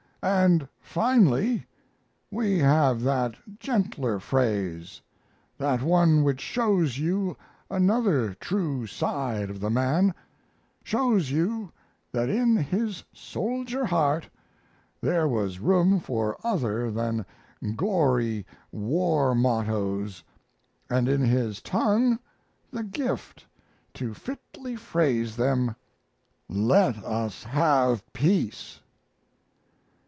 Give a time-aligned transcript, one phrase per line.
[0.23, 1.65] And finally
[2.29, 5.01] we have that gentler phrase,
[5.57, 7.35] that one which shows you
[7.71, 10.13] another true side of the man,
[10.83, 11.71] shows you
[12.11, 14.29] that in his soldier heart
[15.01, 17.25] there was room for other than
[17.75, 20.23] gory war mottoes
[20.87, 22.19] and in his tongue
[22.69, 23.47] the gift
[23.95, 25.75] to fitly phrase them:
[26.47, 28.81] "Let us have peace."